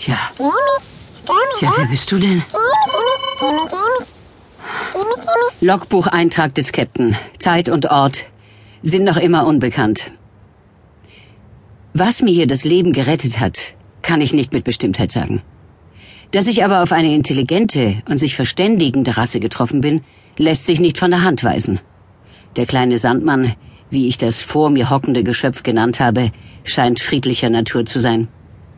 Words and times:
Ja. 0.00 0.18
Ja, 1.60 1.72
wer 1.76 1.86
bist 1.86 2.10
du 2.10 2.18
denn? 2.18 2.42
Logbucheintrag 5.60 6.54
des 6.54 6.72
Captain. 6.72 7.16
Zeit 7.38 7.68
und 7.68 7.90
Ort 7.90 8.26
sind 8.82 9.04
noch 9.04 9.18
immer 9.18 9.46
unbekannt. 9.46 10.10
Was 11.92 12.22
mir 12.22 12.32
hier 12.32 12.46
das 12.46 12.64
Leben 12.64 12.92
gerettet 12.92 13.40
hat, 13.40 13.74
kann 14.02 14.20
ich 14.20 14.32
nicht 14.32 14.52
mit 14.52 14.64
Bestimmtheit 14.64 15.12
sagen. 15.12 15.42
Dass 16.32 16.46
ich 16.46 16.64
aber 16.64 16.82
auf 16.82 16.92
eine 16.92 17.12
intelligente 17.12 18.02
und 18.08 18.18
sich 18.18 18.36
verständigende 18.36 19.16
Rasse 19.16 19.40
getroffen 19.40 19.80
bin, 19.80 20.02
lässt 20.38 20.64
sich 20.66 20.80
nicht 20.80 20.96
von 20.96 21.10
der 21.10 21.24
Hand 21.24 21.42
weisen. 21.42 21.80
Der 22.56 22.66
kleine 22.66 22.98
Sandmann, 22.98 23.54
wie 23.90 24.06
ich 24.06 24.16
das 24.16 24.40
vor 24.40 24.70
mir 24.70 24.90
hockende 24.90 25.24
Geschöpf 25.24 25.62
genannt 25.64 25.98
habe, 25.98 26.30
scheint 26.62 27.00
friedlicher 27.00 27.50
Natur 27.50 27.84
zu 27.84 27.98
sein. 27.98 28.28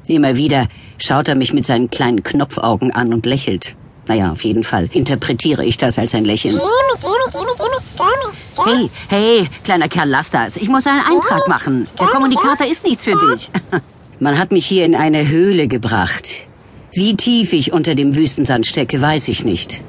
Immer 0.06 0.36
wieder 0.36 0.66
schaut 0.98 1.28
er 1.28 1.34
mich 1.34 1.52
mit 1.52 1.66
seinen 1.66 1.90
kleinen 1.90 2.22
Knopfaugen 2.22 2.90
an 2.90 3.12
und 3.12 3.26
lächelt. 3.26 3.76
Naja, 4.08 4.32
auf 4.32 4.42
jeden 4.44 4.64
Fall 4.64 4.88
interpretiere 4.92 5.64
ich 5.64 5.76
das 5.76 5.98
als 5.98 6.14
ein 6.14 6.24
Lächeln. 6.24 6.58
Hey, 8.64 8.90
hey, 9.08 9.48
kleiner 9.62 9.88
Kerl, 9.88 10.08
lass 10.08 10.30
das. 10.30 10.56
Ich 10.56 10.68
muss 10.68 10.86
einen 10.86 11.00
Eintrag 11.00 11.46
machen. 11.48 11.86
Der 12.00 12.06
Kommunikator 12.08 12.66
ist 12.66 12.84
nichts 12.84 13.04
für 13.04 13.12
dich. 13.12 13.50
Man 14.20 14.38
hat 14.38 14.52
mich 14.52 14.66
hier 14.66 14.84
in 14.84 14.94
eine 14.94 15.28
Höhle 15.28 15.68
gebracht. 15.68 16.48
Wie 16.94 17.16
tief 17.16 17.54
ich 17.54 17.72
unter 17.72 17.94
dem 17.94 18.16
Wüstensand 18.16 18.66
stecke, 18.66 19.00
weiß 19.00 19.28
ich 19.28 19.46
nicht. 19.46 19.82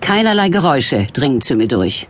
Keinerlei 0.00 0.50
Geräusche 0.50 1.08
dringen 1.12 1.40
zu 1.40 1.56
mir 1.56 1.66
durch. 1.66 2.06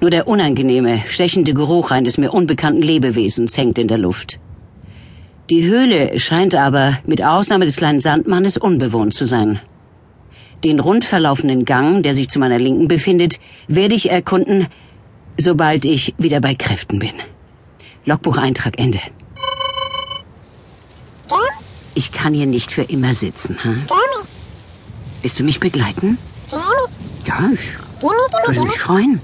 Nur 0.00 0.10
der 0.10 0.28
unangenehme, 0.28 1.02
stechende 1.06 1.52
Geruch 1.52 1.90
eines 1.90 2.16
mir 2.16 2.32
unbekannten 2.32 2.82
Lebewesens 2.82 3.56
hängt 3.56 3.78
in 3.78 3.88
der 3.88 3.98
Luft. 3.98 4.38
Die 5.50 5.64
Höhle 5.64 6.20
scheint 6.20 6.54
aber, 6.54 6.98
mit 7.06 7.24
Ausnahme 7.24 7.64
des 7.64 7.74
kleinen 7.74 7.98
Sandmannes, 7.98 8.56
unbewohnt 8.56 9.14
zu 9.14 9.26
sein. 9.26 9.58
Den 10.62 10.78
rund 10.78 11.04
verlaufenden 11.04 11.64
Gang, 11.64 12.04
der 12.04 12.14
sich 12.14 12.28
zu 12.28 12.38
meiner 12.38 12.60
Linken 12.60 12.86
befindet, 12.86 13.40
werde 13.66 13.96
ich 13.96 14.10
erkunden, 14.10 14.68
sobald 15.36 15.84
ich 15.84 16.14
wieder 16.18 16.40
bei 16.40 16.54
Kräften 16.54 17.00
bin. 17.00 17.14
Logbucheintrag 18.04 18.78
Ende. 18.78 19.00
Ich 21.94 22.12
kann 22.12 22.34
hier 22.34 22.46
nicht 22.46 22.72
für 22.72 22.82
immer 22.82 23.12
sitzen, 23.14 23.58
hm? 23.62 23.84
Willst 25.22 25.38
du 25.38 25.44
mich 25.44 25.60
begleiten? 25.60 26.18
Ja, 27.26 27.50
ich 27.52 28.48
würde 28.48 28.60
mich 28.66 28.78
freuen. 28.80 29.20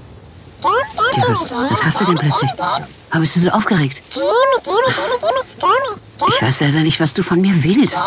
Tja, 1.13 1.23
was, 1.29 1.51
was 1.51 1.83
hast 1.83 2.01
du 2.01 2.05
denn 2.05 2.15
plötzlich? 2.15 2.51
Aber 3.11 3.21
bist 3.21 3.35
du 3.35 3.39
so 3.41 3.49
aufgeregt? 3.49 4.01
Ich 6.27 6.41
weiß 6.41 6.59
leider 6.61 6.81
nicht, 6.81 6.99
was 6.99 7.13
du 7.13 7.23
von 7.23 7.41
mir 7.41 7.63
willst. 7.63 7.97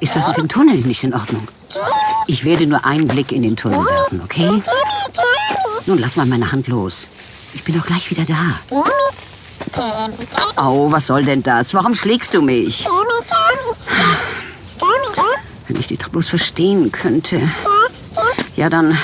Ist 0.00 0.16
das 0.16 0.26
mit 0.28 0.36
dem 0.38 0.48
Tunnel 0.48 0.76
nicht 0.78 1.04
in 1.04 1.14
Ordnung? 1.14 1.46
Ich 2.26 2.44
werde 2.44 2.66
nur 2.66 2.84
einen 2.84 3.06
Blick 3.08 3.32
in 3.32 3.42
den 3.42 3.56
Tunnel 3.56 3.78
werfen, 3.78 4.20
okay? 4.22 4.62
Nun 5.86 5.98
lass 5.98 6.16
mal 6.16 6.26
meine 6.26 6.50
Hand 6.50 6.66
los. 6.68 7.06
Ich 7.54 7.64
bin 7.64 7.78
doch 7.78 7.86
gleich 7.86 8.10
wieder 8.10 8.24
da. 8.24 8.60
Oh, 10.56 10.90
was 10.90 11.06
soll 11.06 11.24
denn 11.24 11.42
das? 11.42 11.72
Warum 11.74 11.94
schlägst 11.94 12.34
du 12.34 12.42
mich? 12.42 12.86
Wenn 15.68 15.78
ich 15.78 15.86
die 15.86 15.96
Tribus 15.96 16.28
verstehen 16.28 16.90
könnte. 16.90 17.40
Ja, 18.56 18.70
dann. 18.70 18.98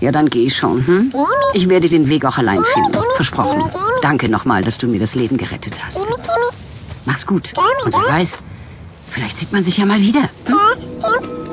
Ja, 0.00 0.12
dann 0.12 0.28
geh 0.28 0.50
schon. 0.50 0.86
Hm? 0.86 1.12
Ich 1.54 1.68
werde 1.68 1.88
den 1.88 2.08
Weg 2.08 2.24
auch 2.24 2.36
allein 2.36 2.60
finden. 2.74 2.98
Versprochen. 3.14 3.62
Danke 4.02 4.28
nochmal, 4.28 4.62
dass 4.62 4.76
du 4.78 4.86
mir 4.86 5.00
das 5.00 5.14
Leben 5.14 5.38
gerettet 5.38 5.82
hast. 5.82 6.04
Mach's 7.06 7.24
gut. 7.24 7.54
Und 7.84 7.94
wer 7.94 8.18
weiß, 8.18 8.38
vielleicht 9.10 9.38
sieht 9.38 9.52
man 9.52 9.64
sich 9.64 9.78
ja 9.78 9.86
mal 9.86 10.00
wieder. 10.00 10.28
Hm? 10.44 11.45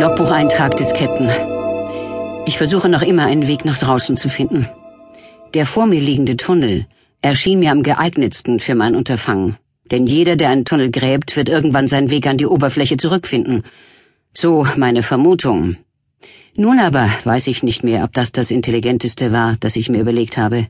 Logbucheintrag 0.00 0.76
des 0.76 0.92
Captain. 0.92 1.28
Ich 2.46 2.56
versuche 2.56 2.88
noch 2.88 3.02
immer 3.02 3.24
einen 3.24 3.48
Weg 3.48 3.64
nach 3.64 3.78
draußen 3.78 4.16
zu 4.16 4.28
finden. 4.28 4.68
Der 5.54 5.66
vor 5.66 5.86
mir 5.86 6.00
liegende 6.00 6.36
Tunnel 6.36 6.86
erschien 7.20 7.58
mir 7.58 7.72
am 7.72 7.82
geeignetsten 7.82 8.60
für 8.60 8.76
mein 8.76 8.94
Unterfangen. 8.94 9.56
Denn 9.90 10.06
jeder, 10.06 10.36
der 10.36 10.50
einen 10.50 10.64
Tunnel 10.64 10.92
gräbt, 10.92 11.36
wird 11.36 11.48
irgendwann 11.48 11.88
seinen 11.88 12.10
Weg 12.10 12.28
an 12.28 12.38
die 12.38 12.46
Oberfläche 12.46 12.96
zurückfinden. 12.96 13.64
So 14.32 14.64
meine 14.76 15.02
Vermutung. 15.02 15.78
Nun 16.54 16.78
aber 16.78 17.10
weiß 17.24 17.48
ich 17.48 17.64
nicht 17.64 17.82
mehr, 17.82 18.04
ob 18.04 18.12
das 18.12 18.30
das 18.30 18.52
Intelligenteste 18.52 19.32
war, 19.32 19.56
das 19.58 19.74
ich 19.74 19.88
mir 19.88 20.00
überlegt 20.00 20.38
habe. 20.38 20.68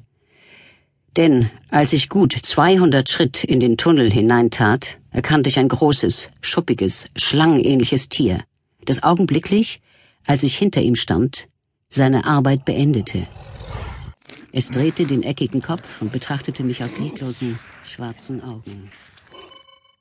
Denn 1.19 1.50
als 1.69 1.93
ich 1.93 2.09
gut 2.09 2.33
200 2.33 3.06
Schritt 3.06 3.45
in 3.45 3.60
den 3.60 3.77
Tunnel 3.77 4.10
hineintat, 4.10 4.99
erkannte 5.10 5.50
ich 5.50 5.59
ein 5.59 5.69
großes, 5.69 6.31
schuppiges, 6.41 7.09
schlangenähnliches 7.15 8.09
Tier 8.09 8.39
das 8.88 9.03
augenblicklich, 9.03 9.81
als 10.26 10.43
ich 10.43 10.56
hinter 10.56 10.81
ihm 10.81 10.94
stand, 10.94 11.49
seine 11.88 12.25
Arbeit 12.25 12.65
beendete. 12.65 13.26
Es 14.53 14.71
drehte 14.71 15.06
den 15.06 15.22
eckigen 15.22 15.62
Kopf 15.62 16.00
und 16.00 16.12
betrachtete 16.12 16.65
mich 16.65 16.82
aus 16.82 16.98
lidlosen, 16.98 17.59
schwarzen 17.84 18.43
Augen. 18.43 18.91